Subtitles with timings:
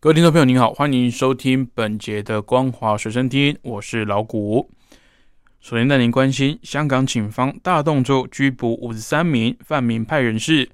[0.00, 4.70] 各位听众朋友，您好，欢迎收听本节的《光华随身听》，我是老谷。
[5.60, 10.70] 首先带您关心，香港警方大动作拘捕五十三名泛民派人士，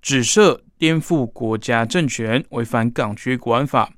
[0.00, 3.90] 指涉颠覆国家政权、违反港区国安法。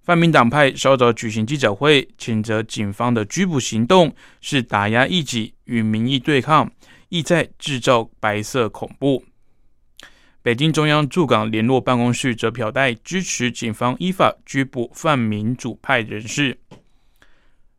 [0.00, 6.70] 泛民党派稍早举行记者会，谴责警方的拘捕行动是打压异己、与民意对抗，
[7.08, 9.24] 意在制造白色恐怖。
[10.44, 16.58] 北京中央驻港联络办公室则表态支持警方依法拘捕泛民主派人士。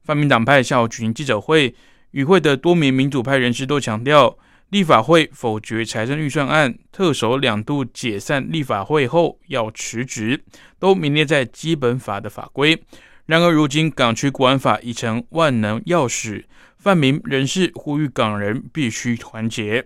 [0.04, 1.76] 泛民党派下午举行记者会，
[2.10, 4.36] 与会的多名民主派人士都强调，
[4.70, 10.44] 立法会否决财政预算案，特首两度解散立法会后要辞职，
[10.80, 12.82] 都名列在基本法的法规。
[13.28, 16.46] 然而，如今港区国安法已成万能钥匙，
[16.80, 19.86] 泛民人士呼吁港人必须团结。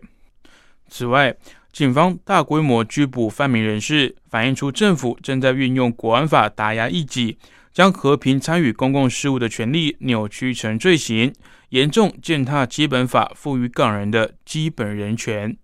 [0.88, 1.36] 此外，
[1.72, 7.38] 警方大规模拘捕泛民人士，反映出政府正在运用国安法打压异己，
[7.72, 11.34] 将和平参与公共事务的权利扭曲成罪行，
[11.70, 15.56] 严重践踏基本法赋予港人的基本人权。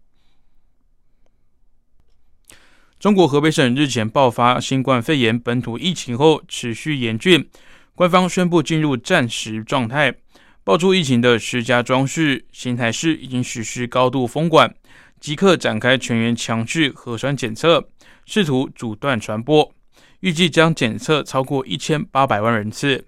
[3.00, 7.50] 中国河北省日前爆发新冠肺炎本土疫情后持续严峻，
[7.94, 10.16] 官方宣布进入战时状态。
[10.64, 14.74] 爆出疫情的石家庄市、邢台市已经实施高度封管。
[15.26, 17.90] 即刻展开全员强制核酸检测，
[18.28, 19.74] 试图阻断传播。
[20.20, 23.08] 预计将检测超过一千八百万人次。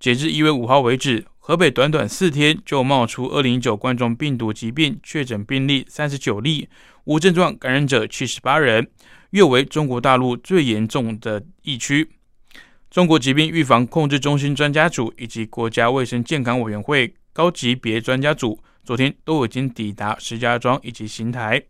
[0.00, 6.68] 截至一月五号为止，河北短短四天就冒出二零一九冠状病毒疾病确诊病例三十九例，
[7.04, 8.90] 无症状感染者七十八人，
[9.30, 12.10] 约为中国大陆最严重的疫区。
[12.90, 18.58] 中国疾病预防控制中心专家组以及国家卫生健康委员会高级别专家组。
[18.84, 21.62] 昨天都已经抵达石家庄以及邢台。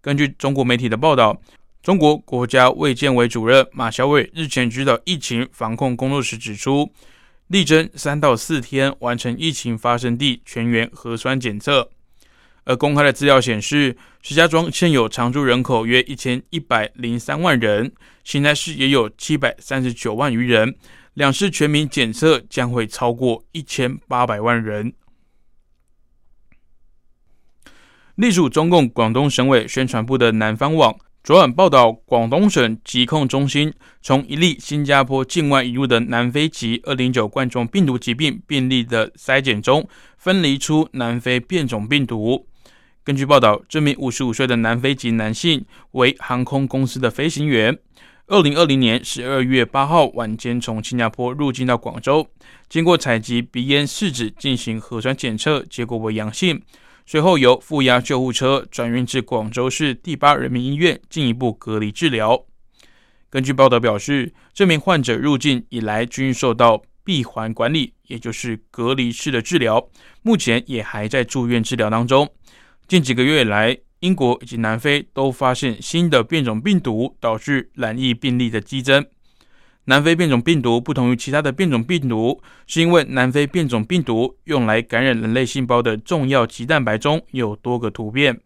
[0.00, 1.40] 根据中国媒体的报道，
[1.82, 6.90] 中国国家卫健委主任马晓伟日前指导疫情防控工作时指出，
[7.48, 11.90] 力争三到四天完成疫情发生地全员核酸检测。
[12.64, 17.92] 而公开的资料显示，石家庄现有常住人口约一千一百零三万人，
[18.24, 20.74] 邢台市也有七百三十九万余人，
[21.14, 24.92] 两市全民检测将会超过一千八百万人。
[28.16, 42.46] 隶属中共广东省委宣传部的南方网昨晚报道，广东省疾控中心从一例新加坡境外引入的南非籍二零九冠状病毒疾病病例的筛检中，分离出南非变种病毒。
[43.04, 47.76] 根据报道，这名五十五岁的南非籍男性为航空公司的飞行员，
[48.28, 52.26] 二零二零年十二月八号晚间从新加坡入境到广州，
[52.70, 56.62] 经过采集鼻咽试纸进行核酸检测，结果为阳性。
[57.06, 62.44] 随后由负压救护车转运至广州市第八人民医院进一步隔离治疗。
[63.30, 69.88] 根据报道表示，这名患者入境以来均受到闭环管理，也就是隔离式的治疗，
[70.22, 72.28] 目前也还在住院治疗当中。
[72.88, 79.06] 近几个月来，英国以及南非都发现新的变种病毒，导致染疫病例的激增。
[79.88, 88.40] 南非变种病毒不同于其他的变种病毒，是因为南非变种病毒用来感染人类细胞的重要棘蛋白中有多个突变。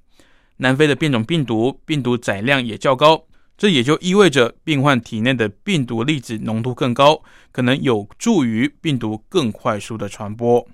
[0.59, 3.25] 南非的变种病毒病毒载量也较高，
[3.57, 10.69] 这也就意味着病患体内的病毒粒子浓度更高，可能有助于病毒更快速的传播。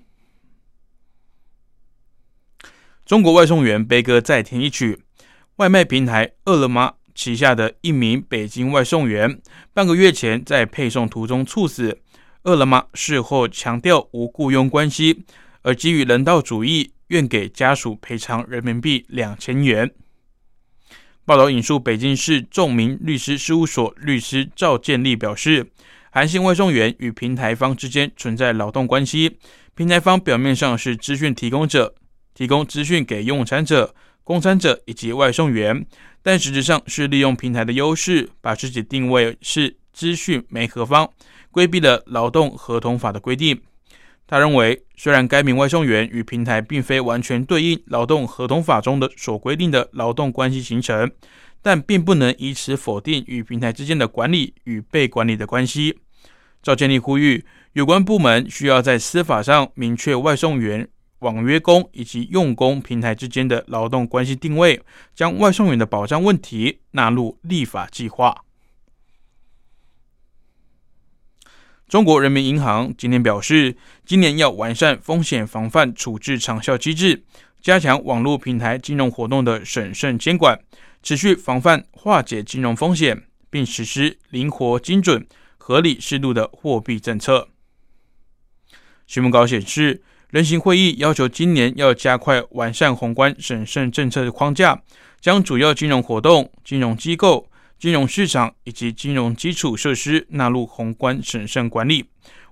[3.05, 4.99] 中国外送员悲歌再添一曲，
[5.55, 6.96] 外卖平台饿了么。
[7.17, 9.41] 旗下的一名北京外送员，
[9.73, 11.99] 半个月前在配送途中猝死。
[12.43, 15.25] 饿了么事后强调无雇佣关系，
[15.63, 19.91] 而基于人道主义，愿给家属赔偿人民币两千元。
[21.25, 25.71] 报道引述北京市众民律师事务所律师赵建立表示，
[26.11, 29.39] 韩信外送员与平台方之间存在劳动关系，
[29.73, 31.95] 平台方表面上是资讯提供者，
[32.35, 33.95] 提供资讯给用餐者。
[34.23, 35.85] 供餐者以及外送员，
[36.27, 41.09] 但实质上是利用平台的优势，把自己定位是资讯媒合方，
[41.51, 43.57] 规避了劳动合同法的规定。
[44.27, 51.09] 他认为，虽然该名外送员与平台并非完全对应劳动合同法中的所规定的劳动关系形成，
[51.61, 55.97] 但并不能以此否定与平台之间的管理与被管理的关系。
[56.61, 60.89] 赵建立呼吁，有关部门需要在司法上明确外送员、
[61.19, 64.81] 网约工以及用工平台之间的劳动关系定位，
[65.15, 68.43] 将外送员的保障问题纳入立法计划。
[71.87, 77.23] 中国人民银行今天表示，今年要完善风险防范处置长效机制，
[77.61, 80.59] 加强网络平台金融活动的审慎监管，
[81.01, 85.25] 持续防范化解金融风险，并实施灵活、精准、
[85.57, 87.47] 合理、适度的货币政策。
[89.07, 94.81] 新闻稿显示，人行会议要求今年要加快完善宏观审慎政策的框架，
[95.21, 102.03] 将主要金融活动、金融机构、金融市场以及金融基础设施纳入宏观审慎管理，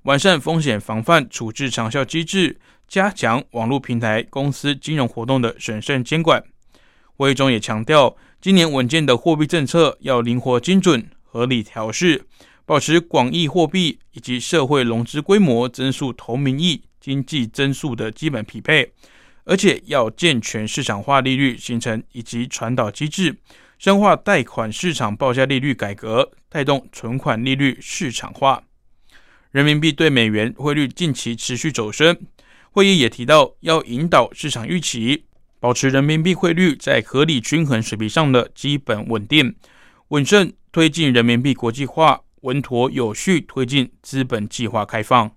[0.04, 2.58] 完善风险防范处置长效机制，
[2.88, 6.42] 加强网络平台公司金融活动的审慎监管。
[7.18, 12.24] 会议中也强调，今年稳健的货币政策要灵活精准、合理调试。
[12.68, 18.92] 保持广义货币以及社会融资规模增速同名义经济增速的基本匹配，
[19.44, 23.38] 而且要健全市场化利率形成以及传导机制，
[23.78, 28.64] 深化贷款市场报价利率改革，带动存款利率市场化。
[29.52, 32.18] 人民币对美元汇率近期持续走升，
[32.72, 35.26] 会议也提到要引导市场预期，
[35.60, 39.56] 保持人民币汇率在合理均衡水平上的基本稳定，
[40.08, 42.24] 稳慎推进人民币国际化。
[42.42, 45.32] 稳妥有序推进资本计划开放。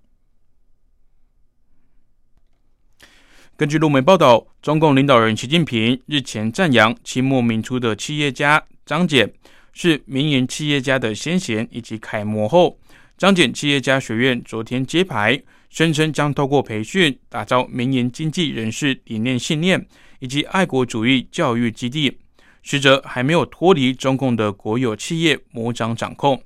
[3.59, 9.29] 根据路媒报道，中共领导人习近平日前赞扬清末民初的企业家张謇
[9.73, 12.79] 是民营企业家的先贤以及楷模后，
[13.17, 19.85] 张謇企业家学院昨天揭牌，声称将透过培训打造民营经济人士理念信念
[20.21, 22.17] 以及爱国主义教育基地，
[22.63, 26.41] 实则还没有脱离中共的国有企业魔掌掌控。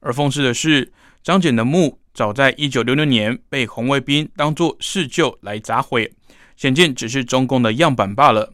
[0.00, 0.90] 而讽刺的是，
[1.22, 6.12] 张謇的墓早在一九六六年被红卫兵当作世旧来砸毁，
[6.56, 8.52] 显见只是中共的样板罢了。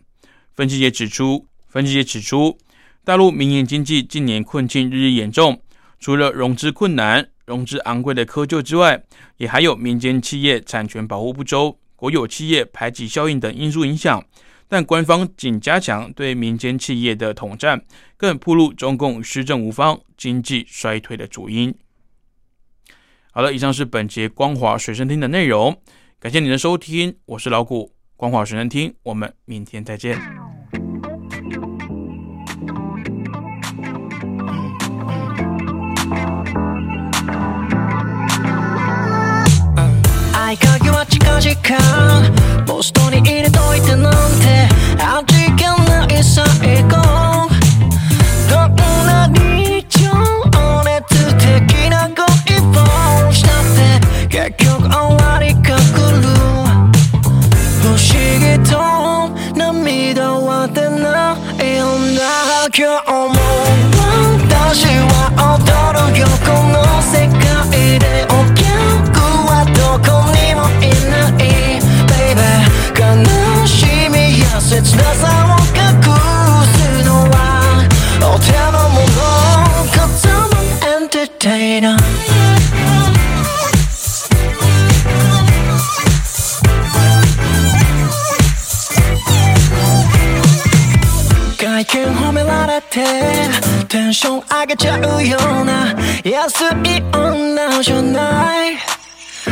[0.54, 2.56] 分析也指出，分析也指出，
[3.04, 5.60] 大陆民营经济近年困境日益严重，
[5.98, 9.02] 除了融资困难、融资昂贵的窠臼之外，
[9.38, 14.24] 也还有民间企业产权保护不周、国有企业排挤效应等因素影响。
[14.68, 17.82] 但官方仅加强对民间企业的统战，
[18.16, 21.74] 更暴露中共施政无方、经济衰退的主因。
[23.31, 25.75] 好了，以上是本节光华水声听的内容，
[26.19, 30.17] 感谢您的收听，我是老谷，光华水声听，我们明天再见。
[42.65, 43.56] ポストに入れといてな
[62.78, 63.07] cœur
[94.68, 98.76] げちゃうような安い女じゃない。
[98.76, 99.50] 帰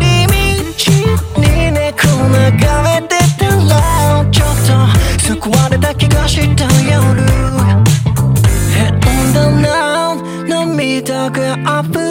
[0.00, 7.22] り道に猫眺めてたらちょっと救われた気がした夜。
[8.74, 9.00] 変
[9.32, 10.16] だな
[10.48, 12.03] 涙が溢れ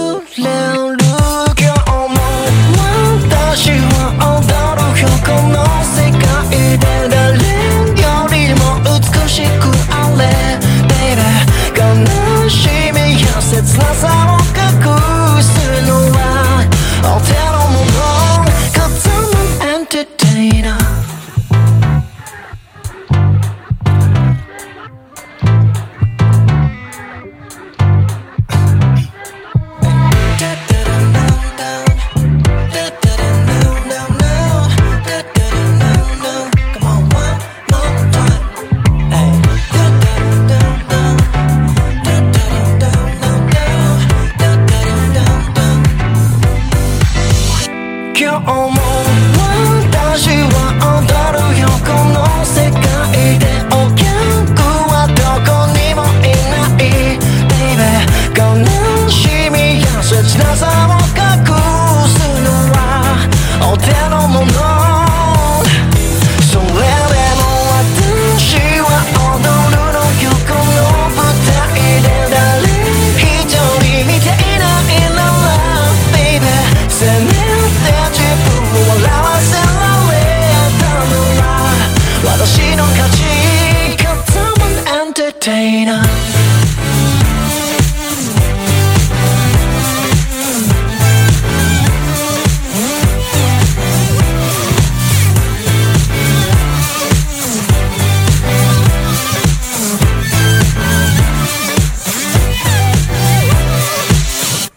[85.45, 86.01] entertainer